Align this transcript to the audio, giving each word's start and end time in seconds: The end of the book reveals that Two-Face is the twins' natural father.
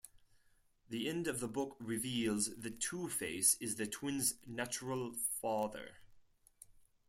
The 0.89 1.07
end 1.07 1.27
of 1.27 1.39
the 1.41 1.47
book 1.47 1.75
reveals 1.79 2.55
that 2.59 2.79
Two-Face 2.79 3.53
is 3.59 3.75
the 3.75 3.85
twins' 3.85 4.33
natural 4.47 5.13
father. 5.13 5.97